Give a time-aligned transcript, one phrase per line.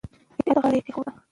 [0.03, 0.03] د
[0.39, 1.11] اطاعت غاړه یې کېښوده